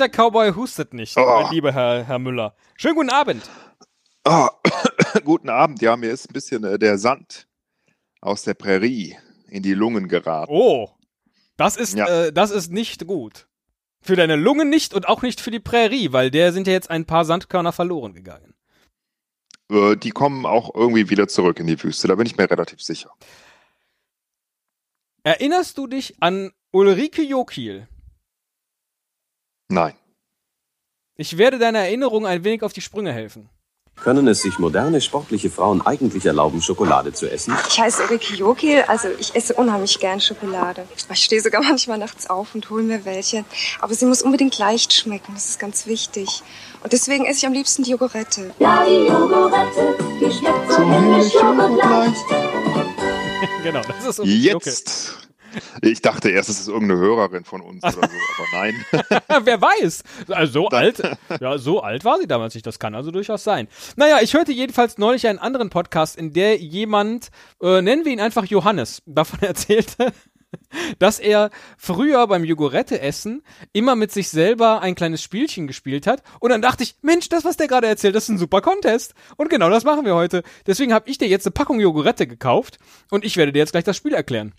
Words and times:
Echter 0.00 0.08
Cowboy 0.30 0.52
hustet 0.54 0.94
nicht, 0.94 1.16
Oh. 1.16 1.24
mein 1.42 1.52
lieber 1.52 1.72
Herr, 1.72 2.04
Herr 2.04 2.20
Müller. 2.20 2.54
Schönen 2.76 2.94
guten 2.94 3.10
Abend. 3.10 3.42
Ah, 4.22 4.50
guten 5.24 5.48
Abend. 5.48 5.82
Ja, 5.82 5.96
mir 5.96 6.12
ist 6.12 6.30
ein 6.30 6.32
bisschen 6.32 6.62
äh, 6.62 6.78
der 6.78 6.98
Sand 6.98 7.48
aus 8.20 8.42
der 8.42 8.54
Prärie 8.54 9.16
in 9.48 9.64
die 9.64 9.74
Lungen 9.74 10.06
geraten. 10.06 10.52
Oh, 10.54 10.90
das 11.56 11.76
ist, 11.76 11.96
Ja. 11.96 12.06
äh, 12.26 12.32
das 12.32 12.52
ist 12.52 12.70
nicht 12.70 13.08
gut. 13.08 13.48
Für 14.00 14.14
deine 14.14 14.36
Lungen 14.36 14.70
nicht 14.70 14.94
und 14.94 15.08
auch 15.08 15.22
nicht 15.22 15.40
für 15.40 15.50
die 15.50 15.58
Prärie, 15.58 16.12
weil 16.12 16.30
der 16.30 16.52
sind 16.52 16.68
ja 16.68 16.74
jetzt 16.74 16.90
ein 16.90 17.04
paar 17.04 17.24
Sandkörner 17.24 17.72
verloren 17.72 18.14
gegangen. 18.14 18.54
Äh, 19.68 19.96
die 19.96 20.10
kommen 20.10 20.46
auch 20.46 20.72
irgendwie 20.76 21.10
wieder 21.10 21.26
zurück 21.26 21.58
in 21.58 21.66
die 21.66 21.82
Wüste, 21.82 22.06
da 22.06 22.14
bin 22.14 22.26
ich 22.26 22.36
mir 22.36 22.48
relativ 22.48 22.80
sicher. 22.80 23.10
Erinnerst 25.24 25.76
du 25.76 25.88
dich 25.88 26.22
an 26.22 26.52
Ulrike 26.70 27.22
Jokiel? 27.22 27.88
Nein. 29.68 29.94
Ich 31.16 31.36
werde 31.36 31.58
deiner 31.58 31.80
Erinnerung 31.80 32.26
ein 32.26 32.44
wenig 32.44 32.62
auf 32.62 32.72
die 32.72 32.80
Sprünge 32.80 33.12
helfen. 33.12 33.50
Können 33.96 34.28
es 34.28 34.42
sich 34.42 34.60
moderne 34.60 35.00
sportliche 35.00 35.50
Frauen 35.50 35.84
eigentlich 35.84 36.24
erlauben, 36.24 36.62
Schokolade 36.62 37.12
zu 37.12 37.28
essen? 37.30 37.54
Ich 37.68 37.80
heiße 37.80 38.04
Ulrike 38.04 38.34
Jokil, 38.34 38.82
also 38.86 39.08
ich 39.18 39.34
esse 39.34 39.54
unheimlich 39.54 39.98
gern 39.98 40.20
Schokolade. 40.20 40.86
Ich 40.94 41.24
stehe 41.24 41.42
sogar 41.42 41.62
manchmal 41.68 41.98
nachts 41.98 42.30
auf 42.30 42.54
und 42.54 42.70
hole 42.70 42.84
mir 42.84 43.04
welche. 43.04 43.44
Aber 43.80 43.92
sie 43.94 44.06
muss 44.06 44.22
unbedingt 44.22 44.56
leicht 44.58 44.92
schmecken, 44.92 45.34
das 45.34 45.48
ist 45.48 45.58
ganz 45.58 45.86
wichtig. 45.86 46.42
Und 46.82 46.92
deswegen 46.92 47.26
esse 47.26 47.38
ich 47.40 47.46
am 47.46 47.52
liebsten 47.52 47.82
die 47.82 47.90
Jogurette. 47.90 48.54
Ja, 48.60 48.84
die 48.86 49.08
Jogurette, 49.08 49.96
die 50.20 50.32
schmeckt 50.32 50.70
so 50.70 50.78
himmlisch 50.78 51.34
joghurtleicht. 51.34 52.24
genau, 53.64 53.82
das 53.82 54.06
ist 54.06 54.20
Ulrike 54.20 54.60
Jetzt. 54.64 55.27
Ich 55.82 56.02
dachte 56.02 56.30
erst, 56.30 56.48
es 56.48 56.60
ist 56.60 56.68
irgendeine 56.68 57.00
Hörerin 57.00 57.44
von 57.44 57.60
uns 57.60 57.82
oder 57.84 57.92
so, 57.92 58.00
aber 58.00 58.46
nein. 58.52 58.84
Wer 59.44 59.60
weiß? 59.60 60.02
Also 60.28 60.52
so 60.52 60.68
alt, 60.70 61.02
ja, 61.40 61.58
so 61.58 61.80
alt 61.82 62.04
war 62.04 62.18
sie 62.18 62.26
damals 62.26 62.54
nicht. 62.54 62.66
Das 62.66 62.78
kann 62.78 62.94
also 62.94 63.10
durchaus 63.10 63.44
sein. 63.44 63.68
Naja, 63.96 64.18
ich 64.22 64.34
hörte 64.34 64.52
jedenfalls 64.52 64.98
neulich 64.98 65.26
einen 65.26 65.38
anderen 65.38 65.70
Podcast, 65.70 66.16
in 66.16 66.32
der 66.32 66.58
jemand, 66.58 67.28
äh, 67.62 67.82
nennen 67.82 68.04
wir 68.04 68.12
ihn 68.12 68.20
einfach 68.20 68.44
Johannes, 68.44 69.02
davon 69.06 69.38
erzählte, 69.42 70.12
dass 70.98 71.18
er 71.18 71.50
früher 71.76 72.26
beim 72.26 72.44
Jogurette-Essen 72.44 73.42
immer 73.72 73.96
mit 73.96 74.12
sich 74.12 74.28
selber 74.30 74.80
ein 74.80 74.94
kleines 74.94 75.22
Spielchen 75.22 75.66
gespielt 75.66 76.06
hat. 76.06 76.22
Und 76.40 76.50
dann 76.50 76.62
dachte 76.62 76.82
ich, 76.82 76.96
Mensch, 77.02 77.28
das, 77.28 77.44
was 77.44 77.56
der 77.56 77.68
gerade 77.68 77.86
erzählt, 77.86 78.14
das 78.14 78.24
ist 78.24 78.30
ein 78.30 78.38
super 78.38 78.60
Contest. 78.60 79.14
Und 79.36 79.50
genau 79.50 79.70
das 79.70 79.84
machen 79.84 80.04
wir 80.04 80.14
heute. 80.14 80.42
Deswegen 80.66 80.92
habe 80.92 81.08
ich 81.10 81.18
dir 81.18 81.28
jetzt 81.28 81.46
eine 81.46 81.52
Packung 81.52 81.80
Jogurette 81.80 82.26
gekauft 82.26 82.78
und 83.10 83.24
ich 83.24 83.36
werde 83.36 83.52
dir 83.52 83.60
jetzt 83.60 83.72
gleich 83.72 83.84
das 83.84 83.96
Spiel 83.96 84.14
erklären. 84.14 84.54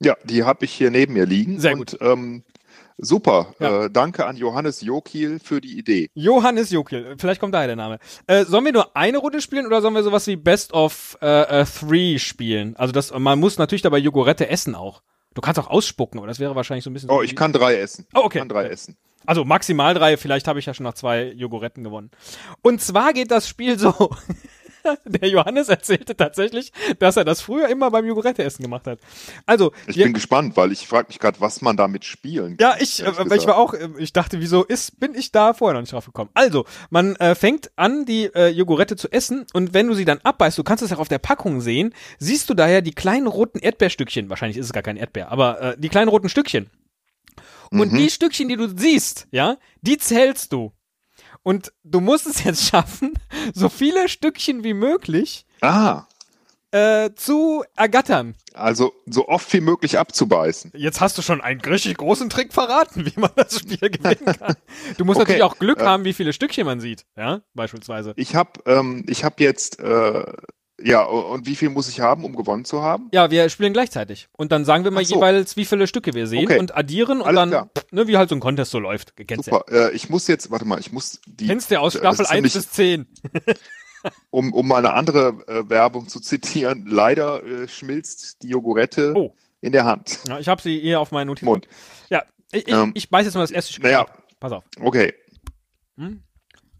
Ja, 0.00 0.16
die 0.24 0.44
habe 0.44 0.64
ich 0.64 0.72
hier 0.72 0.90
neben 0.90 1.14
mir 1.14 1.26
liegen. 1.26 1.58
Sehr 1.60 1.72
und, 1.76 1.96
Ähm, 2.00 2.44
super. 2.98 3.54
Ja. 3.58 3.84
Äh, 3.84 3.90
danke 3.90 4.26
an 4.26 4.36
Johannes 4.36 4.80
Jokiel 4.80 5.40
für 5.40 5.60
die 5.60 5.78
Idee. 5.78 6.08
Johannes 6.14 6.70
Jokiel, 6.70 7.16
vielleicht 7.18 7.40
kommt 7.40 7.54
daher 7.54 7.66
der 7.68 7.76
Name. 7.76 7.98
Äh, 8.26 8.44
sollen 8.44 8.64
wir 8.64 8.72
nur 8.72 8.96
eine 8.96 9.18
Runde 9.18 9.40
spielen 9.40 9.66
oder 9.66 9.80
sollen 9.80 9.94
wir 9.94 10.02
sowas 10.02 10.26
wie 10.26 10.36
Best 10.36 10.72
of 10.72 11.18
äh, 11.20 11.60
äh, 11.60 11.64
Three 11.64 12.18
spielen? 12.18 12.76
Also 12.76 12.92
das, 12.92 13.12
man 13.12 13.38
muss 13.40 13.58
natürlich 13.58 13.82
dabei 13.82 13.98
Jogurette 13.98 14.48
essen 14.48 14.74
auch. 14.74 15.02
Du 15.34 15.40
kannst 15.40 15.60
auch 15.60 15.68
ausspucken, 15.68 16.18
aber 16.18 16.26
das 16.26 16.38
wäre 16.40 16.54
wahrscheinlich 16.56 16.84
so 16.84 16.90
ein 16.90 16.94
bisschen. 16.94 17.10
Oh, 17.10 17.16
so 17.16 17.22
ich 17.22 17.36
kann 17.36 17.52
drei 17.52 17.76
essen. 17.76 18.06
Oh, 18.14 18.20
okay. 18.24 18.38
Ich 18.38 18.40
kann 18.40 18.48
drei 18.48 18.64
Okay. 18.64 18.72
essen. 18.72 18.96
Also 19.26 19.44
maximal 19.44 19.92
drei, 19.94 20.16
vielleicht 20.16 20.48
habe 20.48 20.58
ich 20.58 20.66
ja 20.66 20.72
schon 20.74 20.84
nach 20.84 20.94
zwei 20.94 21.24
Joguretten 21.32 21.84
gewonnen. 21.84 22.10
Und 22.62 22.80
zwar 22.80 23.12
geht 23.12 23.30
das 23.30 23.46
Spiel 23.48 23.78
so. 23.78 24.10
Der 25.04 25.28
Johannes 25.28 25.68
erzählte 25.68 26.16
tatsächlich, 26.16 26.72
dass 26.98 27.16
er 27.16 27.24
das 27.24 27.40
früher 27.40 27.68
immer 27.68 27.90
beim 27.90 28.06
Jogurette-Essen 28.06 28.62
gemacht 28.62 28.86
hat. 28.86 28.98
Also, 29.46 29.72
Ich 29.86 29.96
wir- 29.96 30.04
bin 30.04 30.14
gespannt, 30.14 30.56
weil 30.56 30.72
ich 30.72 30.86
frage 30.86 31.08
mich 31.08 31.18
gerade, 31.18 31.40
was 31.40 31.60
man 31.62 31.76
damit 31.76 32.04
spielen 32.04 32.56
kann. 32.56 32.70
Ja, 32.72 32.76
ich, 32.80 33.02
äh, 33.04 33.10
ich 33.36 33.46
war 33.46 33.56
auch, 33.56 33.74
äh, 33.74 33.88
ich 33.98 34.12
dachte, 34.12 34.40
wieso 34.40 34.64
ist, 34.64 34.98
bin 35.00 35.14
ich 35.14 35.32
da 35.32 35.54
vorher 35.54 35.74
noch 35.74 35.80
nicht 35.80 35.92
drauf 35.92 36.06
gekommen? 36.06 36.30
Also, 36.34 36.64
man 36.90 37.16
äh, 37.16 37.34
fängt 37.34 37.70
an, 37.76 38.04
die 38.04 38.24
äh, 38.34 38.48
Jogurette 38.48 38.96
zu 38.96 39.10
essen 39.10 39.46
und 39.52 39.74
wenn 39.74 39.86
du 39.88 39.94
sie 39.94 40.04
dann 40.04 40.18
abbeißt, 40.22 40.56
du 40.58 40.64
kannst 40.64 40.82
es 40.82 40.92
auch 40.92 40.98
auf 40.98 41.08
der 41.08 41.18
Packung 41.18 41.60
sehen, 41.60 41.94
siehst 42.18 42.48
du 42.50 42.54
daher 42.54 42.82
die 42.82 42.92
kleinen 42.92 43.26
roten 43.26 43.58
Erdbeerstückchen, 43.58 44.28
wahrscheinlich 44.30 44.58
ist 44.58 44.66
es 44.66 44.72
gar 44.72 44.82
kein 44.82 44.96
Erdbeer, 44.96 45.30
aber 45.30 45.60
äh, 45.60 45.76
die 45.78 45.88
kleinen 45.88 46.08
roten 46.08 46.28
Stückchen. 46.28 46.70
Und 47.70 47.92
die 47.92 48.08
Stückchen, 48.08 48.48
die 48.48 48.56
du 48.56 48.68
siehst, 48.74 49.26
ja, 49.30 49.58
die 49.82 49.98
zählst 49.98 50.52
du. 50.54 50.72
Und 51.48 51.72
du 51.82 52.00
musst 52.00 52.26
es 52.26 52.44
jetzt 52.44 52.64
schaffen, 52.68 53.14
so 53.54 53.70
viele 53.70 54.10
Stückchen 54.10 54.64
wie 54.64 54.74
möglich 54.74 55.46
Ah, 55.62 56.04
äh, 56.72 57.08
zu 57.14 57.64
ergattern. 57.74 58.34
also 58.52 58.92
so 59.06 59.28
oft 59.28 59.50
wie 59.54 59.62
möglich 59.62 59.98
abzubeißen. 59.98 60.72
Jetzt 60.74 61.00
hast 61.00 61.16
du 61.16 61.22
schon 61.22 61.40
einen 61.40 61.62
richtig 61.62 61.96
großen 61.96 62.28
Trick 62.28 62.52
verraten, 62.52 63.06
wie 63.14 63.18
man 63.18 63.30
das 63.34 63.60
Spiel 63.60 63.78
gewinnen 63.90 64.36
kann. 64.38 64.56
Du 64.98 65.06
musst 65.06 65.16
Okay, 65.18 65.38
natürlich 65.38 65.42
auch 65.44 65.58
Glück 65.58 65.80
äh, 65.80 65.84
haben, 65.86 66.04
wie 66.04 66.12
viele 66.12 66.34
Stückchen 66.34 66.66
man 66.66 66.80
sieht, 66.80 67.06
ja, 67.16 67.40
beispielsweise. 67.54 68.12
Ich 68.16 68.34
habe 68.34 68.60
ähm, 68.66 69.06
ich 69.08 69.24
hab 69.24 69.40
jetzt, 69.40 69.80
äh, 69.80 70.24
ja, 70.80 71.02
und 71.02 71.46
wie 71.46 71.56
viel 71.56 71.70
muss 71.70 71.88
ich 71.88 72.00
haben, 72.00 72.24
um 72.24 72.36
gewonnen 72.36 72.64
zu 72.64 72.82
haben? 72.82 73.08
Ja, 73.12 73.30
wir 73.30 73.48
spielen 73.48 73.72
gleichzeitig. 73.72 74.28
Und 74.32 74.52
dann 74.52 74.64
sagen 74.64 74.84
wir 74.84 74.90
mal 74.90 75.04
so. 75.04 75.16
jeweils, 75.16 75.56
wie 75.56 75.64
viele 75.64 75.86
Stücke 75.86 76.14
wir 76.14 76.26
sehen 76.26 76.44
Okay. 76.44 76.58
und 76.58 76.76
addieren 76.76 77.20
und 77.20 77.26
Alles 77.26 77.36
dann, 77.40 77.50
klar. 77.50 77.70
ne, 77.90 78.06
wie 78.06 78.16
halt 78.16 78.28
so 78.28 78.36
ein 78.36 78.40
Contest 78.40 78.70
so 78.70 78.78
läuft. 78.78 79.14
Kennst 79.16 79.48
du 79.48 79.50
ja. 79.50 79.58
Super. 79.58 79.90
Äh, 79.90 79.94
ich 79.96 80.08
muss 80.08 80.26
jetzt, 80.28 80.50
warte 80.50 80.64
mal, 80.64 80.78
ich 80.78 80.92
muss 80.92 81.20
die, 81.26 81.46
Kennst 81.48 81.70
du 81.70 81.80
aus 81.80 81.94
das 81.94 82.00
Staffel 82.00 82.22
ist 82.22 82.30
1 82.30 82.34
nämlich- 82.36 82.54
bis 82.54 82.70
10. 82.70 83.06
um, 84.30 84.52
um 84.52 84.68
mal 84.68 84.76
eine 84.78 84.92
andere 84.94 85.34
äh, 85.48 85.68
Werbung 85.68 86.06
zu 86.08 86.20
zitieren, 86.20 86.86
leider 86.86 87.42
äh, 87.44 87.66
schmilzt 87.68 88.42
die 88.42 88.48
Jogurette 88.50 89.12
Oh. 89.16 89.34
in 89.60 89.72
der 89.72 89.84
Hand. 89.84 90.20
Ja, 90.28 90.38
ich 90.38 90.46
habe 90.48 90.62
sie 90.62 90.78
hier 90.80 91.00
auf 91.00 91.10
meinen 91.10 91.26
Notizen. 91.26 91.46
Mund. 91.46 91.66
Ja, 92.08 92.22
ich, 92.52 92.68
ich, 92.68 92.72
Ähm, 92.74 92.92
ich 92.94 93.10
beiß 93.10 93.24
jetzt 93.26 93.34
mal 93.34 93.40
das 93.40 93.50
erste 93.50 93.72
Stück 93.72 93.84
naja. 93.84 94.02
ab. 94.02 94.22
Pass 94.38 94.52
auf. 94.52 94.62
Okay. 94.80 95.12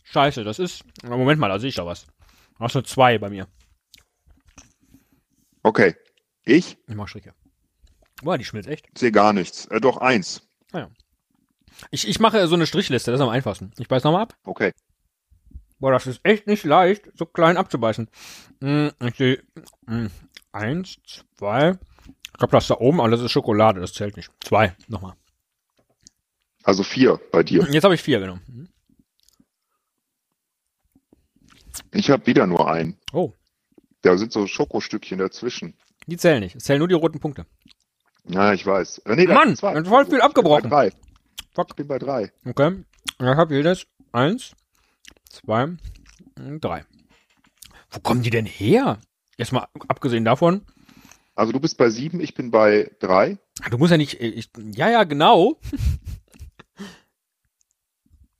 Scheiße, 0.04 0.44
das 0.44 0.58
ist. 0.58 0.84
Moment 1.06 1.40
mal, 1.40 1.48
da 1.48 1.58
sehe 1.58 1.68
ich 1.70 1.74
da 1.74 1.84
was. 1.84 2.06
Hast 2.60 2.74
du 2.74 2.80
zwei 2.82 3.18
bei 3.18 3.28
mir. 3.28 3.46
Okay. 5.62 5.94
Ich 6.44 6.78
Ich 6.86 6.94
mach 6.94 7.08
Stricke. 7.08 7.34
Boah, 8.22 8.38
die 8.38 8.44
schmilzt 8.44 8.68
echt. 8.68 8.86
sehe 8.98 9.12
gar 9.12 9.32
nichts. 9.32 9.66
Äh, 9.66 9.80
doch 9.80 9.98
eins. 9.98 10.42
Ich, 11.90 12.08
ich 12.08 12.18
mache 12.18 12.46
so 12.48 12.54
eine 12.56 12.66
Strichliste, 12.66 13.10
das 13.10 13.20
ist 13.20 13.24
am 13.24 13.28
einfachsten. 13.30 13.70
Ich 13.78 13.86
beiß 13.88 14.02
nochmal 14.02 14.22
ab. 14.22 14.36
Okay. 14.44 14.72
Boah, 15.78 15.92
das 15.92 16.06
ist 16.08 16.20
echt 16.24 16.46
nicht 16.46 16.64
leicht, 16.64 17.08
so 17.14 17.24
klein 17.24 17.56
abzubeißen. 17.56 18.08
Hm, 18.60 18.90
ich 19.00 19.14
sehe, 19.14 19.42
hm, 19.86 20.10
eins, 20.50 20.98
zwei. 21.36 21.78
Ich 22.26 22.32
glaube, 22.38 22.50
das 22.50 22.66
da 22.66 22.74
oben, 22.78 23.00
aber 23.00 23.10
das 23.10 23.20
ist 23.20 23.30
Schokolade, 23.30 23.80
das 23.80 23.92
zählt 23.92 24.16
nicht. 24.16 24.30
Zwei, 24.40 24.74
nochmal. 24.88 25.14
Also 26.64 26.82
vier 26.82 27.20
bei 27.30 27.42
dir. 27.44 27.66
Jetzt 27.70 27.84
habe 27.84 27.94
ich 27.94 28.02
vier 28.02 28.18
genommen. 28.18 28.42
Hm. 28.46 28.68
Ich 31.92 32.10
habe 32.10 32.26
wieder 32.26 32.46
nur 32.46 32.68
einen. 32.68 32.98
Oh, 33.12 33.32
Da 34.02 34.16
sind 34.16 34.32
so 34.32 34.46
Schokostückchen 34.46 35.18
dazwischen. 35.18 35.74
die 36.06 36.16
zählen 36.16 36.40
nicht. 36.40 36.54
Es 36.56 36.64
zählen 36.64 36.78
nur 36.78 36.88
die 36.88 36.94
roten 36.94 37.20
Punkte. 37.20 37.46
Ja, 38.24 38.52
ich 38.52 38.64
weiß. 38.66 38.98
Äh, 38.98 39.16
nee, 39.16 39.26
Mann, 39.26 39.56
zwei. 39.56 39.74
dann 39.74 39.84
voll 39.86 40.04
viel 40.04 40.14
Ich 40.14 40.18
bin 40.20 40.20
abgebrochen. 40.20 40.70
Bei 40.70 40.90
drei. 40.90 40.96
Fuck. 41.54 41.68
Ich 41.70 41.76
bin 41.76 41.88
bei 41.88 41.98
drei. 41.98 42.30
Okay. 42.44 42.84
Ich 43.18 43.24
habe 43.26 43.54
jedes 43.54 43.86
eins, 44.12 44.52
zwei, 45.28 45.76
drei. 46.60 46.84
Wo 47.90 48.00
kommen 48.00 48.22
die 48.22 48.30
denn 48.30 48.46
her? 48.46 48.98
Erstmal 49.38 49.66
abgesehen 49.88 50.24
davon, 50.24 50.62
Also 51.34 51.52
du 51.52 51.60
bist 51.60 51.78
bei 51.78 51.88
sieben, 51.90 52.20
ich 52.20 52.34
bin 52.34 52.50
bei 52.50 52.90
drei. 53.00 53.38
du 53.70 53.78
musst 53.78 53.90
ja 53.92 53.96
nicht, 53.96 54.20
ich, 54.20 54.50
ja, 54.72 54.88
ja, 54.90 55.04
genau. 55.04 55.58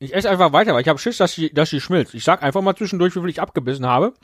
Ich 0.01 0.15
esse 0.15 0.31
einfach 0.31 0.53
weiter, 0.53 0.75
weil 0.75 0.83
ich 0.83 0.89
habe 0.89 0.99
Schiss, 0.99 1.17
dass 1.17 1.33
sie, 1.33 1.51
dass 1.53 1.71
sie 1.71 1.81
schmilzt. 1.81 2.15
Ich 2.15 2.23
sag 2.25 2.43
einfach 2.43 2.61
mal 2.63 2.77
zwischendurch, 2.77 3.17
wie 3.17 3.21
viel 3.21 3.29
ich 3.31 3.41
abgebissen 3.41 3.87
habe. 3.87 4.15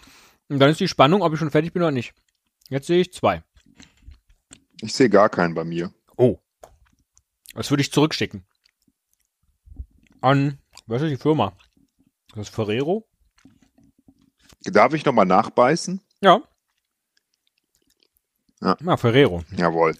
Und 0.49 0.59
dann 0.59 0.71
ist 0.71 0.81
die 0.81 0.89
Spannung, 0.89 1.23
ob 1.23 1.33
ich 1.33 1.39
schon 1.39 1.51
fertig 1.51 1.73
bin 1.73 1.83
oder 1.83 1.91
nicht. 1.91 2.15
Jetzt 2.69 2.87
sehe 2.87 3.01
ich 3.01 3.13
zwei. 3.13 3.43
Ich 4.81 4.95
sehe 4.95 5.09
gar 5.09 5.29
keinen 5.29 5.55
bei 5.55 5.65
mir. 5.65 5.93
Oh. 6.17 6.39
Das 7.55 7.71
würde 7.71 7.81
ich 7.81 7.93
zurückschicken. 7.93 8.45
An, 10.21 10.59
was 10.87 11.03
ist 11.03 11.11
die 11.11 11.17
Firma? 11.17 11.57
Das 12.35 12.49
ist 12.49 12.55
Ferrero? 12.55 13.07
Darf 14.63 14.95
ich 14.95 15.05
nochmal 15.05 15.27
nachbeißen? 15.27 16.01
Ja. 16.21 16.43
Ja. 18.61 18.77
Ja, 18.81 18.97
Ferrero. 18.97 19.45
Jawohl. 19.57 19.97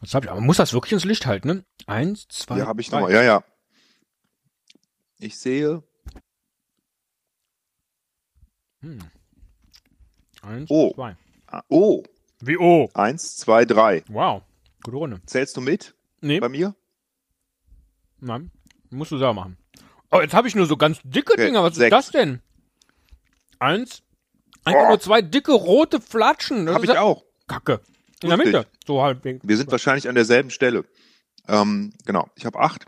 Das 0.00 0.14
hab 0.14 0.24
ich, 0.24 0.30
aber 0.30 0.40
man 0.40 0.46
muss 0.46 0.56
das 0.56 0.72
wirklich 0.72 0.92
ins 0.92 1.04
Licht 1.04 1.26
halten, 1.26 1.48
ne? 1.48 1.64
Eins, 1.86 2.26
zwei, 2.28 2.56
Hier 2.56 2.66
habe 2.66 2.80
ich 2.80 2.90
nochmal. 2.90 3.12
Ja, 3.12 3.22
ja. 3.22 3.44
Ich 5.18 5.38
sehe. 5.38 5.82
Hm. 8.80 9.10
Eins, 10.42 10.70
Oh. 10.70 10.92
zwei. 10.94 11.16
ah, 11.48 11.62
Oh, 11.68 12.02
Wie 12.40 12.56
oh. 12.58 12.88
eins, 12.94 13.36
zwei, 13.36 13.64
drei. 13.64 14.02
Wow. 14.08 14.42
Gute 14.82 14.96
Runde. 14.96 15.20
Zählst 15.26 15.56
du 15.56 15.60
mit 15.60 15.94
Nee, 16.22 16.40
bei 16.40 16.48
mir? 16.48 16.74
nein. 18.20 18.50
Musst 18.90 19.12
du 19.12 19.18
selber 19.18 19.34
machen. 19.34 19.56
Oh, 20.10 20.20
jetzt 20.20 20.34
habe 20.34 20.48
ich 20.48 20.54
nur 20.56 20.66
so 20.66 20.76
ganz 20.76 21.00
dicke 21.04 21.34
Okay, 21.34 21.46
Dinger. 21.46 21.62
Was 21.62 21.76
sechs. 21.76 21.96
ist 21.96 22.06
das 22.06 22.10
denn? 22.10 22.40
Eins. 23.60 24.02
Einfach 24.64 24.84
Oh. 24.84 24.88
nur 24.88 25.00
zwei 25.00 25.22
dicke 25.22 25.52
rote 25.52 26.00
Flatschen. 26.00 26.66
Das 26.66 26.74
Habe 26.74 26.84
ist 26.84 26.90
ich 26.90 26.94
ja 26.96 27.02
auch. 27.02 27.24
Kacke. 27.46 27.80
In 28.22 28.28
der. 28.30 28.36
Mitte. 28.38 28.66
So 28.86 29.00
halb. 29.02 29.24
Wir 29.24 29.56
sind 29.56 29.70
wahrscheinlich 29.70 30.08
an 30.08 30.14
derselben 30.14 30.50
Stelle. 30.50 30.84
Ähm, 31.48 31.92
genau. 32.04 32.28
Ich 32.34 32.44
habe 32.46 32.58
acht. 32.58 32.84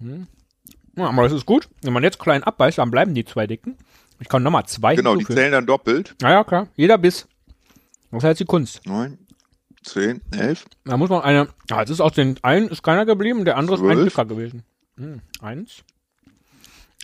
Ja, 0.00 1.06
aber 1.08 1.22
das 1.22 1.32
ist 1.32 1.46
gut. 1.46 1.68
Wenn 1.82 1.92
man 1.92 2.02
jetzt 2.02 2.18
klein 2.18 2.42
abbeißt, 2.42 2.78
dann 2.78 2.90
bleiben 2.90 3.14
die 3.14 3.24
zwei 3.24 3.46
dicken. 3.46 3.78
Ich 4.20 4.28
kann 4.28 4.42
nochmal 4.42 4.66
zwei 4.66 4.96
Genau, 4.96 5.16
die 5.16 5.24
zählen 5.24 5.52
dann 5.52 5.66
doppelt. 5.66 6.14
Ja, 6.22 6.30
ja, 6.30 6.44
klar. 6.44 6.68
Jeder 6.76 6.98
Biss. 6.98 7.26
Das 8.10 8.22
ist 8.22 8.28
jetzt 8.28 8.40
die 8.40 8.44
Kunst. 8.44 8.86
Neun, 8.86 9.18
zehn, 9.82 10.20
elf. 10.30 10.64
Da 10.84 10.96
muss 10.96 11.10
man 11.10 11.22
eine. 11.22 11.48
Ah, 11.70 11.80
jetzt 11.80 11.90
ist 11.90 12.00
aus 12.00 12.12
den 12.12 12.38
einen 12.42 12.68
ist 12.68 12.82
keiner 12.82 13.06
geblieben, 13.06 13.44
der 13.44 13.56
andere 13.56 13.76
ist 13.76 13.82
ein 13.82 14.04
dicker 14.04 14.24
gewesen. 14.24 14.62
Hm, 14.96 15.20
eins. 15.40 15.82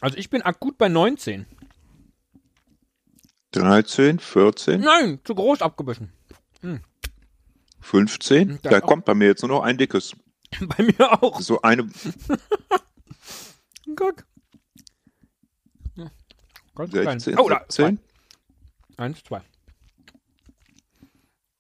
Also 0.00 0.16
ich 0.16 0.30
bin 0.30 0.42
akut 0.42 0.78
bei 0.78 0.88
19. 0.88 1.46
13, 3.52 4.20
14, 4.20 4.80
Nein, 4.80 5.18
zu 5.24 5.34
groß 5.34 5.60
abgebissen. 5.62 6.12
15. 7.80 8.60
Das 8.62 8.70
Da 8.70 8.80
kommt 8.80 9.04
bei 9.04 9.14
mir 9.14 9.26
jetzt 9.26 9.42
nur 9.42 9.48
noch 9.48 9.62
ein 9.62 9.76
dickes. 9.76 10.14
Bei 10.60 10.82
mir 10.82 11.22
auch. 11.22 11.40
So 11.40 11.62
eine, 11.62 11.84
Guck. 13.96 14.24
Ganz 16.74 16.90
klein. 16.92 17.20
16, 17.20 17.38
Oh, 17.38 17.48
da, 17.48 17.64
zwei. 17.68 17.90
17. 17.90 18.00
Eins, 18.96 19.24
zwei. 19.24 19.42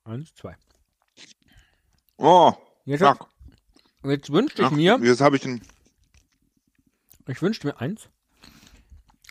Eins, 0.04 0.34
zwei. 0.34 0.56
Oh, 2.16 2.52
Jetzt, 2.84 3.00
zack. 3.00 3.26
jetzt 4.04 4.30
wünschte 4.30 4.62
ich 4.62 4.68
Ach, 4.68 4.72
mir, 4.72 4.98
Jetzt 5.02 5.20
habe 5.20 5.36
ich 5.36 5.44
ein, 5.46 5.62
ich 7.28 7.40
wünschte 7.40 7.66
mir 7.68 7.80
eins. 7.80 8.08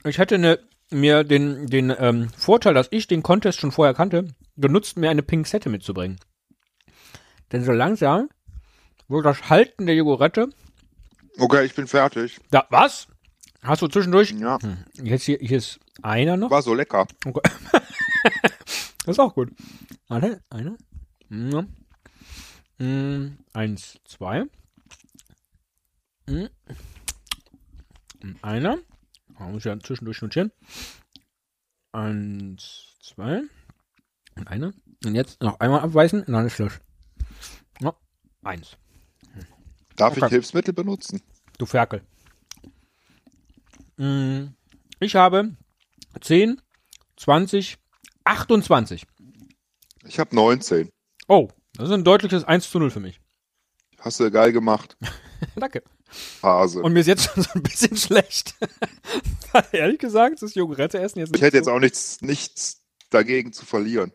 Ich 0.05 0.17
hätte 0.17 0.37
ne, 0.37 0.59
mir 0.89 1.23
den, 1.23 1.67
den 1.67 1.93
ähm, 1.97 2.29
Vorteil, 2.35 2.73
dass 2.73 2.87
ich 2.91 3.07
den 3.07 3.21
Contest 3.21 3.59
schon 3.59 3.71
vorher 3.71 3.93
kannte, 3.93 4.27
genutzt, 4.57 4.97
mir 4.97 5.09
eine 5.09 5.21
Pinzette 5.23 5.69
mitzubringen. 5.69 6.19
Denn 7.51 7.63
so 7.63 7.71
langsam 7.71 8.29
wird 9.07 9.25
das 9.25 9.49
Halten 9.49 9.85
der 9.85 9.95
Jogurette. 9.95 10.49
okay, 11.37 11.65
ich 11.65 11.75
bin 11.75 11.87
fertig. 11.87 12.39
Da, 12.51 12.65
was? 12.69 13.07
Hast 13.61 13.81
du 13.81 13.87
zwischendurch? 13.87 14.31
Ja, 14.31 14.57
Jetzt 14.95 15.23
hier, 15.23 15.37
hier 15.39 15.57
ist 15.57 15.79
einer 16.01 16.37
noch. 16.37 16.49
war 16.49 16.61
so 16.61 16.73
lecker. 16.73 17.05
Okay. 17.25 17.41
das 19.05 19.07
ist 19.07 19.19
auch 19.19 19.33
gut. 19.33 19.51
Warte, 20.07 20.41
einer. 20.49 20.77
Ja. 21.29 21.65
Mm, 22.77 23.37
Eins, 23.53 23.99
zwei. 24.05 24.45
Und 26.27 26.49
Einer. 28.41 28.77
Da 29.37 29.45
muss 29.45 29.59
ich 29.59 29.65
ja 29.65 29.79
zwischendurch 29.79 30.21
notieren. 30.21 30.51
Eins, 31.91 32.95
zwei. 33.01 33.41
Und 34.35 34.47
einer. 34.47 34.73
Und 35.05 35.15
jetzt 35.15 35.41
noch 35.41 35.59
einmal 35.59 35.81
abweisen 35.81 36.23
und 36.23 36.33
dann 36.33 36.45
ist 36.45 36.53
Schluss. 36.53 36.79
Ja, 37.81 37.93
eins. 38.43 38.77
Darf 39.95 40.13
Okay. 40.15 40.25
ich 40.25 40.29
Hilfsmittel 40.31 40.73
benutzen? 40.73 41.21
Du 41.57 41.65
Ferkel. 41.65 42.01
Ich 44.99 45.15
habe 45.15 45.55
10, 46.21 46.61
20, 47.17 47.77
28. 48.23 49.05
Ich 50.05 50.19
habe 50.19 50.33
19. 50.35 50.89
Oh, 51.27 51.49
das 51.73 51.89
ist 51.89 51.93
ein 51.93 52.05
deutliches 52.05 52.45
1 52.45 52.69
zu 52.71 52.79
0 52.79 52.91
für 52.91 53.01
mich. 53.01 53.19
Hast 53.99 54.21
du 54.21 54.31
geil 54.31 54.53
gemacht, 54.53 54.95
Danke. 55.55 55.83
Hase. 56.41 56.81
Und 56.81 56.93
mir 56.93 57.01
ist 57.01 57.07
jetzt 57.07 57.29
schon 57.29 57.43
so 57.43 57.49
ein 57.53 57.63
bisschen 57.63 57.95
schlecht. 57.97 58.55
Ehrlich 59.71 59.99
gesagt, 59.99 60.41
das 60.41 60.55
Jogurette 60.55 60.99
essen 60.99 61.19
jetzt 61.19 61.35
ich 61.35 61.41
hätte 61.41 61.57
jetzt 61.57 61.65
so. 61.65 61.71
auch 61.71 61.79
nichts, 61.79 62.21
nichts 62.21 62.81
dagegen 63.09 63.53
zu 63.53 63.65
verlieren. 63.65 64.13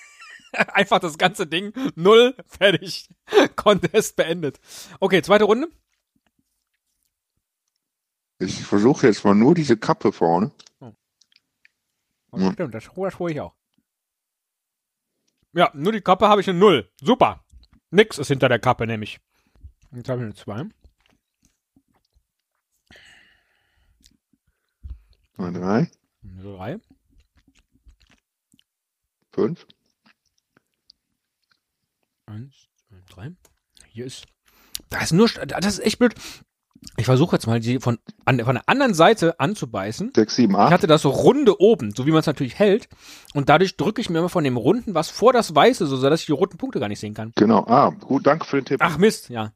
einfach 0.52 1.00
das 1.00 1.18
ganze 1.18 1.46
Ding 1.46 1.72
null 1.96 2.34
fertig. 2.46 3.08
Contest 3.56 4.16
beendet. 4.16 4.60
Okay, 5.00 5.22
zweite 5.22 5.44
Runde. 5.44 5.68
Ich 8.38 8.64
versuche 8.64 9.06
jetzt 9.08 9.24
mal 9.24 9.34
nur 9.34 9.54
diese 9.54 9.76
Kappe 9.76 10.12
vorne. 10.12 10.52
Oh, 10.80 12.38
Ja. 12.38 12.52
Stimmt, 12.52 12.74
das, 12.74 12.84
das 12.84 13.18
hole 13.18 13.32
ich 13.32 13.40
auch. 13.40 13.54
Ja, 15.52 15.70
nur 15.74 15.92
die 15.92 16.00
Kappe 16.00 16.28
habe 16.28 16.40
ich 16.40 16.48
eine 16.48 16.58
Null. 16.58 16.90
Super. 17.00 17.44
Nix 17.90 18.18
ist 18.18 18.28
hinter 18.28 18.48
der 18.48 18.58
Kappe 18.58 18.86
nämlich. 18.86 19.18
Jetzt 19.92 20.08
habe 20.08 20.20
ich 20.20 20.24
eine 20.26 20.34
2. 20.34 20.68
Mal 25.36 25.52
drei, 25.52 25.90
Eine 26.22 26.42
3. 26.42 26.80
fünf. 29.32 29.66
Eins, 32.26 32.68
zwei, 32.76 33.00
drei. 33.08 33.32
Hier 33.86 34.04
ist. 34.04 34.26
Da 34.90 35.00
ist 35.00 35.12
nur. 35.12 35.28
Das 35.28 35.64
ist 35.66 35.78
echt 35.78 35.98
blöd. 35.98 36.14
Ich 36.96 37.06
versuche 37.06 37.36
jetzt 37.36 37.46
mal, 37.46 37.60
die 37.60 37.80
von, 37.80 37.98
an, 38.24 38.40
von 38.44 38.54
der 38.54 38.68
anderen 38.68 38.94
Seite 38.94 39.38
anzubeißen. 39.40 40.12
Sechs, 40.14 40.36
sieben, 40.36 40.52
Ich 40.54 40.58
acht. 40.58 40.72
hatte 40.72 40.86
das 40.86 41.02
so 41.02 41.10
runde 41.10 41.60
oben, 41.60 41.92
so 41.94 42.06
wie 42.06 42.10
man 42.10 42.20
es 42.20 42.26
natürlich 42.26 42.58
hält. 42.58 42.88
Und 43.34 43.48
dadurch 43.48 43.76
drücke 43.76 44.00
ich 44.00 44.10
mir 44.10 44.18
immer 44.18 44.28
von 44.28 44.44
dem 44.44 44.56
Runden 44.56 44.94
was 44.94 45.10
vor 45.10 45.32
das 45.32 45.54
Weiße, 45.54 45.86
so 45.86 46.00
dass 46.00 46.20
ich 46.20 46.26
die 46.26 46.32
roten 46.32 46.56
Punkte 46.56 46.80
gar 46.80 46.88
nicht 46.88 47.00
sehen 47.00 47.14
kann. 47.14 47.32
Genau. 47.36 47.64
Ah, 47.66 47.90
gut, 47.90 48.26
danke 48.26 48.44
für 48.46 48.56
den 48.60 48.64
Tipp. 48.64 48.80
Ach 48.82 48.98
Mist, 48.98 49.28
ja. 49.28 49.52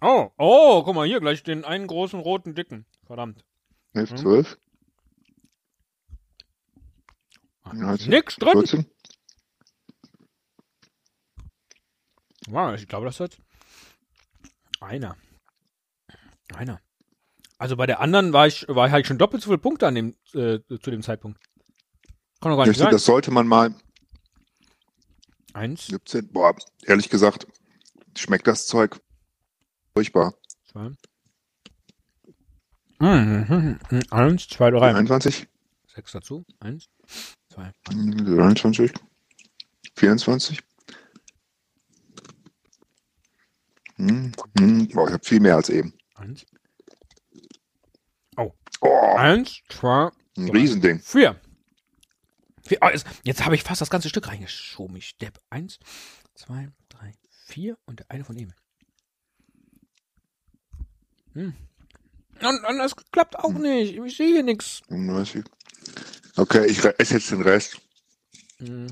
Oh, 0.00 0.28
oh, 0.36 0.82
guck 0.84 0.94
mal 0.94 1.06
hier 1.06 1.20
gleich 1.20 1.42
den 1.42 1.64
einen 1.64 1.86
großen 1.86 2.20
roten 2.20 2.54
dicken. 2.54 2.84
Verdammt. 3.06 3.44
Elf, 3.94 4.10
hm. 4.10 4.16
zwölf, 4.16 4.58
Ah, 7.62 7.72
13, 7.74 8.10
Nix 8.10 8.36
drin. 8.36 8.52
14. 8.52 8.86
Wow, 12.48 12.74
ich 12.74 12.86
glaube, 12.86 13.06
das 13.06 13.20
hat 13.20 13.38
einer. 14.80 15.16
Einer. 16.54 16.80
Also 17.58 17.76
bei 17.76 17.86
der 17.86 18.00
anderen 18.00 18.32
war 18.32 18.46
ich, 18.46 18.66
war 18.68 18.86
ich 18.86 18.92
halt 18.92 19.06
schon 19.06 19.18
doppelt 19.18 19.42
so 19.42 19.48
viele 19.48 19.58
Punkte 19.58 19.86
an 19.86 19.94
dem, 19.94 20.16
äh, 20.34 20.58
zu 20.80 20.90
dem 20.90 21.02
Zeitpunkt. 21.02 21.40
Kann 22.40 22.50
doch 22.50 22.56
gar 22.56 22.64
Ich 22.64 22.68
nicht 22.70 22.78
sein. 22.78 22.90
das 22.90 23.04
sollte 23.04 23.30
man 23.30 23.46
mal. 23.46 23.74
Eins, 25.54 25.86
17. 25.86 26.28
Boah, 26.32 26.54
ehrlich 26.84 27.08
gesagt, 27.08 27.46
schmeckt 28.16 28.46
das 28.46 28.66
Zeug 28.66 29.00
furchtbar. 29.94 30.34
zwei. 30.70 30.90
Mhm, 32.98 33.78
Eins, 34.10 34.48
zwei, 34.48 34.70
drei. 34.70 34.94
21, 34.94 35.46
Sechs 35.94 36.12
dazu. 36.12 36.44
Eins, 36.58 36.88
zwei. 37.48 37.72
23, 37.86 38.92
24. 39.96 40.58
Hm, 43.96 44.32
hm. 44.58 44.88
Boah, 44.88 45.06
ich 45.06 45.12
habe 45.14 45.24
viel 45.24 45.40
mehr 45.40 45.56
als 45.56 45.68
eben. 45.68 45.94
Eins. 46.14 46.44
Oh, 48.36 48.52
Eins, 49.16 49.60
zwei, 49.68 50.10
ein 50.36 50.50
Riesending. 50.50 51.00
vier. 51.00 51.40
vier. 52.66 52.78
Oh, 52.82 52.88
jetzt 52.88 53.06
jetzt 53.22 53.44
habe 53.44 53.54
ich 53.54 53.62
fast 53.62 53.80
das 53.80 53.90
ganze 53.90 54.08
Stück 54.08 54.28
reingeschoben. 54.28 54.96
Ich 54.96 55.08
stepp. 55.08 55.38
Eins, 55.48 55.78
zwei, 56.34 56.68
drei, 56.90 57.12
vier 57.46 57.78
und 57.86 58.00
der 58.00 58.10
eine 58.10 58.24
von 58.24 58.36
ihm. 58.36 58.52
Hm. 61.32 61.54
Und, 62.42 62.64
und 62.64 62.78
das 62.78 62.94
klappt 63.12 63.38
auch 63.38 63.52
nicht. 63.52 63.96
Ich 63.96 64.16
sehe 64.16 64.34
hier 64.34 64.42
nichts. 64.42 64.80
35. 64.88 65.44
Okay, 66.36 66.66
ich 66.66 66.84
esse 66.84 67.14
jetzt 67.14 67.30
den 67.30 67.42
Rest. 67.42 67.80
Hm. 68.58 68.88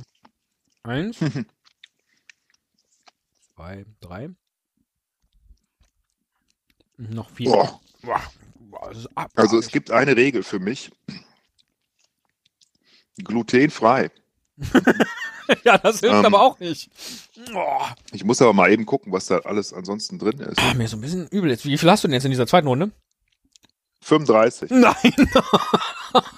Eins. 0.84 1.18
zwei, 3.54 3.84
drei. 4.00 4.30
Noch 7.10 7.30
vier. 7.30 7.50
Boah. 7.50 7.80
Also 9.34 9.58
es 9.58 9.68
gibt 9.68 9.90
eine 9.90 10.16
Regel 10.16 10.42
für 10.42 10.58
mich. 10.58 10.90
Glutenfrei. 13.22 14.10
ja, 15.64 15.78
das 15.78 16.00
hilft 16.00 16.16
Ähm. 16.16 16.24
aber 16.26 16.40
auch 16.40 16.58
nicht. 16.58 16.90
Boah. 17.52 17.94
Ich 18.12 18.24
muss 18.24 18.40
aber 18.40 18.52
mal 18.52 18.70
eben 18.72 18.86
gucken, 18.86 19.12
was 19.12 19.26
da 19.26 19.38
alles 19.40 19.72
ansonsten 19.72 20.18
drin 20.18 20.38
ist. 20.40 20.58
Ah, 20.58 20.74
mir 20.74 20.84
ist 20.84 20.92
so 20.92 20.96
ein 20.96 21.00
bisschen 21.00 21.28
übel 21.28 21.50
jetzt. 21.50 21.64
Wie 21.64 21.76
viel 21.76 21.90
hast 21.90 22.04
du 22.04 22.08
denn 22.08 22.14
jetzt 22.14 22.24
in 22.24 22.30
dieser 22.30 22.46
zweiten 22.46 22.68
Runde? 22.68 22.92
35. 24.02 24.70
Nein. 24.70 24.94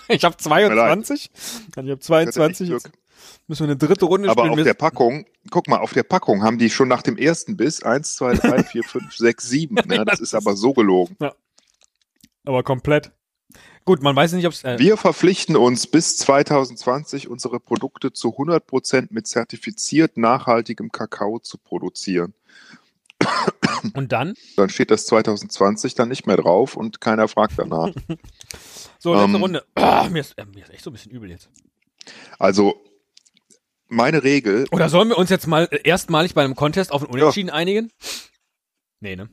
ich 0.08 0.24
habe 0.24 0.36
22. 0.36 1.30
Ich 1.32 1.76
habe 1.76 1.86
Ich 1.86 1.92
hatte 1.92 2.00
22. 2.00 2.68
echt 2.68 2.72
Jetzt 2.72 2.84
Glück. 2.84 2.98
Müssen 3.46 3.60
wir 3.66 3.72
eine 3.72 3.76
dritte 3.76 4.04
Runde 4.04 4.28
Aber 4.28 4.42
spielen. 4.42 4.52
auf 4.52 4.56
Wir- 4.58 4.64
der 4.64 4.74
Packung, 4.74 5.26
guck 5.50 5.68
mal, 5.68 5.78
auf 5.78 5.92
der 5.92 6.02
Packung 6.02 6.42
haben 6.42 6.58
die 6.58 6.70
schon 6.70 6.88
nach 6.88 7.02
dem 7.02 7.16
ersten 7.16 7.56
Biss 7.56 7.82
1, 7.82 8.16
2, 8.16 8.34
3, 8.34 8.62
4, 8.64 8.82
5, 8.84 9.14
6, 9.16 9.48
7. 9.48 9.74
Ne? 9.86 10.04
Das 10.04 10.20
ist 10.20 10.34
aber 10.34 10.56
so 10.56 10.72
gelogen. 10.72 11.16
aber 12.44 12.62
komplett. 12.62 13.12
Gut, 13.84 14.02
man 14.02 14.16
weiß 14.16 14.32
nicht, 14.32 14.46
ob 14.46 14.52
es. 14.54 14.64
Äh, 14.64 14.78
Wir 14.78 14.96
verpflichten 14.96 15.56
uns 15.56 15.86
bis 15.86 16.16
2020 16.16 17.28
unsere 17.28 17.60
Produkte 17.60 18.12
zu 18.14 18.30
100% 18.36 19.08
mit 19.10 19.26
zertifiziert 19.26 20.16
nachhaltigem 20.16 20.90
Kakao 20.90 21.38
zu 21.38 21.58
produzieren. 21.58 22.32
und 23.94 24.10
dann? 24.12 24.34
Dann 24.56 24.70
steht 24.70 24.90
das 24.90 25.04
2020 25.06 25.94
dann 25.94 26.08
nicht 26.08 26.26
mehr 26.26 26.36
drauf 26.38 26.76
und 26.76 27.00
keiner 27.02 27.28
fragt 27.28 27.58
danach. 27.58 27.90
So, 28.98 29.12
letzte 29.12 29.34
Ähm. 29.36 29.42
Runde. 29.42 29.64
Ah, 29.74 30.08
mir, 30.08 30.20
ist, 30.20 30.32
äh, 30.38 30.46
mir 30.46 30.62
ist 30.64 30.70
echt 30.72 30.82
so 30.82 30.88
ein 30.88 30.94
bisschen 30.94 31.12
übel 31.12 31.28
jetzt. 31.28 31.50
Also 32.38 32.82
meine 33.88 34.22
Regel, 34.24 34.66
Oder 34.72 34.88
sollen 34.88 35.08
wir 35.08 35.18
uns 35.18 35.30
jetzt 35.30 35.46
mal 35.46 35.68
erstmalig 35.84 36.34
bei 36.34 36.42
einem 36.44 36.54
Contest 36.56 36.90
auf 36.92 37.02
ein 37.02 37.08
Unentschieden 37.08 37.50
einigen? 37.50 37.90
Nee, 39.00 39.16
ne? 39.16 39.28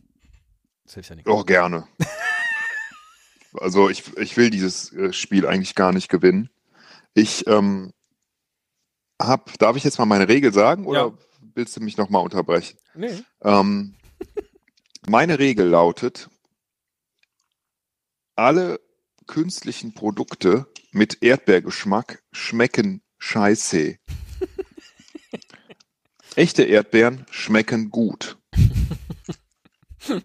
Das 0.83 0.95
hilft 0.95 1.09
ja 1.09 1.15
nicht. 1.15 1.27
Oh, 1.27 1.43
gerne. 1.43 1.87
also 3.53 3.89
ich, 3.89 4.15
ich 4.17 4.35
will 4.37 4.49
dieses 4.49 4.91
äh, 4.93 5.13
Spiel 5.13 5.47
eigentlich 5.47 5.75
gar 5.75 5.93
nicht 5.93 6.09
gewinnen. 6.09 6.49
Ich 7.13 7.47
ähm, 7.47 7.93
hab, 9.21 9.57
darf 9.59 9.75
ich 9.77 9.83
jetzt 9.83 9.99
mal 9.99 10.05
meine 10.05 10.27
Regel 10.27 10.53
sagen 10.53 10.85
oder 10.85 11.07
Ja. 11.07 11.17
willst 11.55 11.75
du 11.75 11.81
mich 11.81 11.97
nochmal 11.97 12.23
unterbrechen? 12.23 12.77
Nee. 12.95 13.23
Ähm, 13.43 13.95
meine 15.07 15.39
Regel 15.39 15.67
lautet, 15.67 16.29
alle 18.35 18.79
künstlichen 19.27 19.93
Produkte 19.93 20.67
mit 20.91 21.21
Erdbeergeschmack 21.23 22.21
schmecken 22.31 23.01
scheiße. 23.17 23.97
Echte 26.35 26.63
Erdbeeren 26.63 27.25
schmecken 27.29 27.89
gut. 27.89 28.37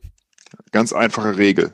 Ganz 0.72 0.92
einfache 0.92 1.36
Regel. 1.36 1.72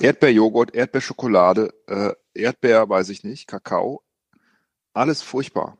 Erdbeerjoghurt, 0.00 0.74
Erdbeerschokolade, 0.74 1.72
äh, 1.86 2.12
Erdbeer, 2.34 2.88
weiß 2.88 3.08
ich 3.10 3.24
nicht, 3.24 3.46
Kakao, 3.46 4.02
alles 4.92 5.22
furchtbar. 5.22 5.76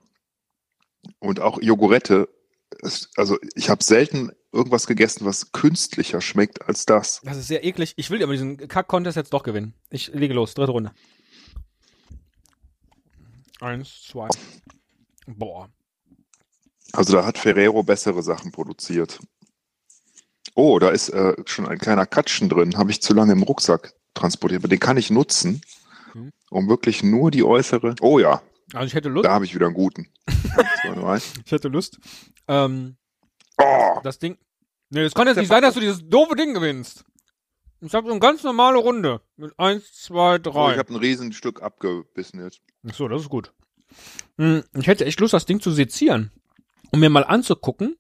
Und 1.18 1.40
auch 1.40 1.60
Jogurette, 1.60 2.28
also 3.16 3.38
ich 3.54 3.70
habe 3.70 3.82
selten 3.82 4.32
irgendwas 4.52 4.86
gegessen, 4.86 5.24
was 5.24 5.52
künstlicher 5.52 6.20
schmeckt 6.20 6.66
als 6.68 6.86
das. 6.86 7.20
Das 7.24 7.36
ist 7.36 7.48
sehr 7.48 7.64
eklig. 7.64 7.94
Ich 7.96 8.10
will 8.10 8.22
aber 8.22 8.32
diesen 8.32 8.56
Kack-Contest 8.56 9.16
jetzt 9.16 9.32
doch 9.32 9.42
gewinnen. 9.42 9.74
Ich 9.90 10.08
lege 10.08 10.34
los. 10.34 10.54
Dritte 10.54 10.72
Runde. 10.72 10.92
Eins, 13.60 14.02
zwei. 14.04 14.28
Boah. 15.26 15.68
Also 16.98 17.12
da 17.12 17.24
hat 17.24 17.38
Ferrero 17.38 17.84
bessere 17.84 18.24
Sachen 18.24 18.50
produziert. 18.50 19.20
Oh, 20.56 20.80
da 20.80 20.88
ist 20.90 21.10
äh, 21.10 21.34
schon 21.46 21.68
ein 21.68 21.78
kleiner 21.78 22.06
Katschen 22.06 22.48
drin. 22.48 22.76
Habe 22.76 22.90
ich 22.90 23.00
zu 23.00 23.14
lange 23.14 23.32
im 23.32 23.44
Rucksack 23.44 23.94
transportiert. 24.14 24.62
Aber 24.62 24.68
den 24.68 24.80
kann 24.80 24.96
ich 24.96 25.08
nutzen, 25.10 25.60
Mhm. 26.14 26.32
um 26.50 26.68
wirklich 26.68 27.04
nur 27.04 27.30
die 27.30 27.44
äußere. 27.44 27.94
Oh 28.00 28.18
ja, 28.18 28.42
Also 28.74 28.86
ich 28.86 28.94
hätte 28.94 29.10
Lust. 29.10 29.26
da 29.26 29.32
habe 29.32 29.44
ich 29.44 29.54
wieder 29.54 29.66
einen 29.66 29.74
guten. 29.76 30.08
Ich 31.44 31.52
hätte 31.52 31.68
Lust. 31.68 31.98
Ähm, 32.48 32.96
Oh, 33.60 34.00
das 34.02 34.18
Ding. 34.18 34.36
Nee, 34.90 35.02
es 35.02 35.14
kann 35.14 35.26
jetzt 35.28 35.36
nicht 35.36 35.48
sein, 35.48 35.62
dass 35.62 35.74
du 35.74 35.80
dieses 35.80 36.00
doofe 36.08 36.34
Ding 36.34 36.52
gewinnst. 36.54 37.04
Ich 37.80 37.92
habe 37.94 38.06
so 38.06 38.12
eine 38.12 38.20
ganz 38.20 38.42
normale 38.42 38.78
Runde. 38.78 39.20
Mit 39.36 39.52
eins, 39.58 39.92
zwei, 39.92 40.36
so, 40.36 40.50
drei. 40.50 40.72
ich 40.72 40.78
habe 40.78 40.92
ein 40.94 40.96
Riesenstück 40.96 41.62
abgebissen 41.62 42.42
jetzt. 42.42 42.60
Ach 42.88 42.94
so, 42.94 43.06
das 43.06 43.22
ist 43.22 43.28
gut. 43.28 43.52
Hm, 44.38 44.64
Ich 44.76 44.86
hätte 44.88 45.04
echt 45.04 45.20
Lust, 45.20 45.32
das 45.34 45.46
Ding 45.46 45.60
zu 45.60 45.70
sezieren. 45.70 46.32
Um 46.90 47.00
mir 47.00 47.10
mal 47.10 47.24
anzugucken. 47.24 47.96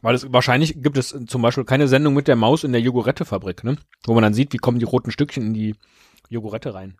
Weil 0.00 0.14
es 0.14 0.32
wahrscheinlich 0.32 0.80
gibt 0.80 0.96
es 0.96 1.16
zum 1.26 1.42
Beispiel 1.42 1.64
keine 1.64 1.88
Sendung 1.88 2.14
mit 2.14 2.28
der 2.28 2.36
Maus 2.36 2.62
in 2.62 2.70
der 2.70 2.80
Joghurttefabrik, 2.80 3.64
ne? 3.64 3.78
Wo 4.04 4.14
man 4.14 4.22
dann 4.22 4.34
sieht, 4.34 4.52
wie 4.52 4.58
kommen 4.58 4.78
die 4.78 4.84
roten 4.84 5.10
Stückchen 5.10 5.46
in 5.48 5.54
die 5.54 5.74
Joghurtte 6.28 6.72
rein. 6.72 6.96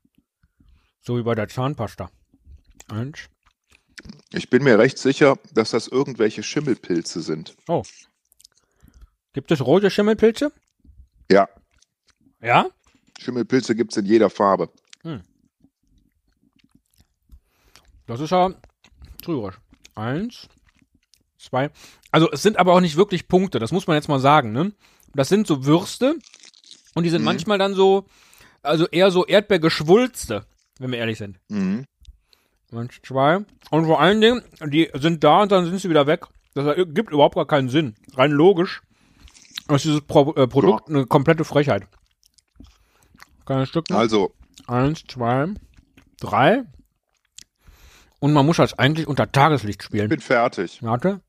So 1.03 1.17
wie 1.17 1.23
bei 1.23 1.37
der 1.37 1.49
Zahnpasta. 1.49 2.11
Eins. 2.89 3.29
Ich 4.33 4.51
bin 4.51 4.65
mir 4.65 4.79
recht 4.79 4.99
sicher, 4.99 5.39
dass 5.53 5.71
das 5.71 5.87
irgendwelche 5.87 6.43
Schimmelpilze 6.43 7.21
sind. 7.21 7.55
Oh. 7.69 7.83
Gibt 9.33 9.53
es 9.53 9.61
rote 9.61 9.91
Schimmelpilze? 9.91 10.53
Ja, 11.31 11.49
Ja? 12.41 12.67
Schimmelpilze 13.19 13.75
gibt's 13.77 13.97
in 13.97 14.07
jeder 14.07 14.31
Farbe. 14.31 14.71
Das 18.07 18.21
ist 18.21 18.31
ja 18.31 18.55
trügerisch. 19.23 19.59
Eins, 19.95 20.49
zwei. 21.49 21.71
Also 22.11 22.31
es 22.31 22.43
sind 22.43 22.57
aber 22.59 22.73
auch 22.75 22.81
nicht 22.81 22.97
wirklich 22.97 23.29
Punkte, 23.29 23.59
das 23.59 23.73
muss 23.73 23.87
man 23.87 23.97
jetzt 23.97 24.09
mal 24.09 24.21
sagen, 24.21 24.53
ne? 24.53 24.73
Das 25.15 25.29
sind 25.29 25.47
so 25.47 25.65
Würste 25.65 26.17
und 26.95 27.03
die 27.05 27.11
sind 27.11 27.21
Mhm. 27.23 27.27
manchmal 27.27 27.59
dann 27.59 27.75
so, 27.75 28.07
also 28.63 28.87
eher 28.89 29.11
so 29.11 29.25
Erdbeergeschwulste, 29.27 30.45
wenn 30.79 30.93
wir 30.93 30.99
ehrlich 30.99 31.19
sind. 31.19 31.39
Mhm. 31.49 31.85
Eins, 32.73 32.95
zwei. 33.03 33.39
Und 33.71 33.87
vor 33.87 34.01
allen 34.01 34.21
Dingen, 34.21 34.43
die 34.67 34.91
sind 34.95 35.25
da 35.25 35.43
und 35.43 35.53
dann 35.53 35.65
sind 35.65 35.81
sie 35.81 35.89
wieder 35.91 36.07
weg. 36.07 36.27
Das 36.55 36.77
gibt 36.93 37.11
überhaupt 37.13 37.35
gar 37.37 37.47
keinen 37.47 37.69
Sinn. 37.69 37.95
Rein 38.15 38.31
logisch 38.33 38.83
ist 39.71 39.85
dieses 39.85 40.01
Pro 40.03 40.35
äh, 40.35 40.47
Produkt 40.47 40.89
eine 40.89 41.07
komplette 41.07 41.45
Frechheit. 41.45 41.87
Kleines 43.47 43.69
Stück. 43.71 43.89
noch. 43.91 43.99
Also, 43.99 44.35
Eins, 44.67 45.05
zwei, 45.09 45.49
drei. 46.21 46.65
Und 48.19 48.33
man 48.33 48.45
muss 48.45 48.57
das 48.59 48.79
eigentlich 48.79 49.07
unter 49.07 49.31
Tageslicht 49.31 49.81
ich 49.81 49.87
spielen. 49.87 50.09
bin 50.09 50.21
fertig. 50.21 50.83
Warte. 50.83 51.21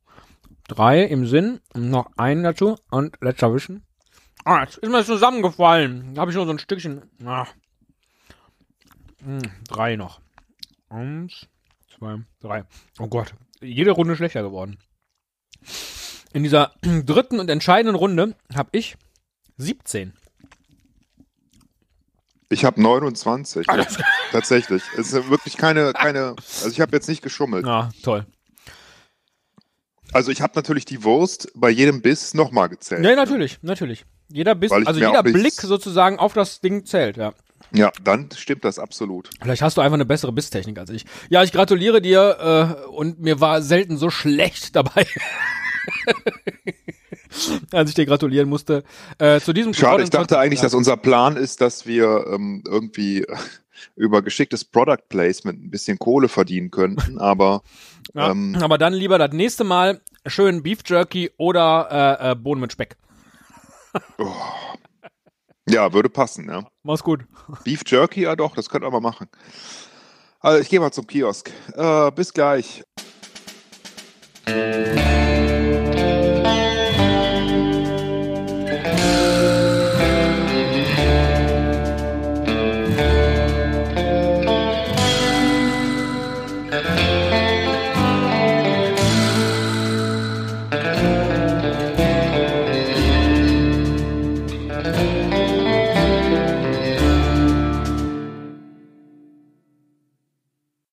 Drei 0.69 1.03
im 1.03 1.25
Sinn. 1.25 1.59
Noch 1.75 2.11
einen 2.15 2.43
dazu. 2.43 2.77
Und 2.91 3.17
letzter 3.21 3.53
Wischen. 3.53 3.83
Ah, 4.45 4.61
jetzt 4.61 4.77
ist 4.77 4.89
mir 4.89 4.99
das 4.99 5.07
zusammengefallen. 5.07 6.13
Da 6.13 6.21
habe 6.21 6.31
ich 6.31 6.37
nur 6.37 6.45
so 6.45 6.51
ein 6.51 6.59
Stückchen. 6.59 7.09
Ah. 7.25 7.47
Hm, 9.23 9.41
drei 9.67 9.95
noch. 9.95 10.21
Eins, 10.89 11.47
zwei, 11.97 12.19
drei. 12.39 12.65
Oh 12.99 13.07
Gott. 13.07 13.33
Jede 13.61 13.91
Runde 13.91 14.15
schlechter 14.15 14.43
geworden. 14.43 14.77
In 16.33 16.43
dieser 16.43 16.71
dritten 16.81 17.39
und 17.39 17.49
entscheidenden 17.49 17.95
Runde 17.95 18.35
habe 18.55 18.69
ich 18.73 18.95
17. 19.57 20.13
Ich 22.49 22.63
habe 22.63 22.81
29. 22.81 23.67
Ah, 23.69 23.85
Tatsächlich. 24.31 24.83
Es 24.97 25.13
ist 25.13 25.29
wirklich 25.29 25.57
keine, 25.57 25.93
keine. 25.93 26.35
Also 26.37 26.69
ich 26.69 26.79
habe 26.79 26.95
jetzt 26.95 27.09
nicht 27.09 27.23
geschummelt. 27.23 27.65
Ah, 27.65 27.89
toll. 28.03 28.25
Also 30.13 30.31
ich 30.31 30.41
habe 30.41 30.53
natürlich 30.55 30.85
die 30.85 31.03
Wurst 31.03 31.51
bei 31.55 31.69
jedem 31.69 32.01
Biss 32.01 32.33
nochmal 32.33 32.69
gezählt. 32.69 33.05
Ja, 33.05 33.15
natürlich, 33.15 33.59
natürlich. 33.61 34.05
Jeder 34.31 34.55
Biss, 34.55 34.71
also 34.71 34.99
jeder 34.99 35.23
Blick 35.23 35.53
sozusagen 35.53 36.19
auf 36.19 36.33
das 36.33 36.61
Ding 36.61 36.85
zählt, 36.85 37.17
ja. 37.17 37.33
Ja, 37.71 37.91
dann 38.03 38.29
stimmt 38.35 38.63
das 38.63 38.79
absolut. 38.79 39.29
Vielleicht 39.41 39.61
hast 39.61 39.77
du 39.77 39.81
einfach 39.81 39.95
eine 39.95 40.05
bessere 40.05 40.31
Bisstechnik 40.31 40.79
als 40.79 40.89
ich. 40.89 41.05
Ja, 41.29 41.43
ich 41.43 41.51
gratuliere 41.51 42.01
dir 42.01 42.77
äh, 42.87 42.89
und 42.89 43.19
mir 43.19 43.39
war 43.41 43.61
selten 43.61 43.97
so 43.97 44.09
schlecht 44.09 44.75
dabei. 44.75 45.05
als 47.71 47.89
ich 47.89 47.95
dir 47.95 48.05
gratulieren 48.05 48.49
musste. 48.49 48.83
Äh, 49.17 49.39
zu 49.39 49.53
diesem 49.53 49.73
Schade, 49.73 50.03
ich 50.03 50.09
dachte 50.09 50.39
eigentlich, 50.39 50.59
ja. 50.59 50.63
dass 50.63 50.73
unser 50.73 50.97
Plan 50.97 51.37
ist, 51.37 51.61
dass 51.61 51.85
wir 51.85 52.25
ähm, 52.31 52.63
irgendwie 52.67 53.25
über 53.95 54.21
geschicktes 54.21 54.65
Product 54.65 55.07
Placement 55.09 55.63
ein 55.63 55.69
bisschen 55.69 55.99
Kohle 55.99 56.27
verdienen 56.27 56.71
könnten, 56.71 57.19
aber 57.19 57.61
Ja, 58.13 58.31
ähm, 58.31 58.57
aber 58.61 58.77
dann 58.77 58.93
lieber 58.93 59.17
das 59.17 59.31
nächste 59.31 59.63
Mal 59.63 60.01
schön 60.25 60.63
Beef 60.63 60.79
Jerky 60.85 61.31
oder 61.37 62.17
äh, 62.19 62.31
äh, 62.31 62.35
Bohnen 62.35 62.61
mit 62.61 62.71
Speck. 62.71 62.97
ja, 65.69 65.93
würde 65.93 66.09
passen, 66.09 66.49
ja. 66.49 66.65
Mach's 66.83 67.03
gut. 67.03 67.25
Beef 67.63 67.83
Jerky, 67.85 68.21
ja 68.23 68.35
doch, 68.35 68.55
das 68.55 68.69
könnte 68.69 68.87
wir 68.87 68.91
mal 68.91 68.99
machen. 68.99 69.27
Also 70.39 70.61
ich 70.61 70.69
gehe 70.69 70.79
mal 70.79 70.91
zum 70.91 71.05
Kiosk. 71.05 71.51
Äh, 71.75 72.11
bis 72.11 72.33
gleich. 72.33 72.83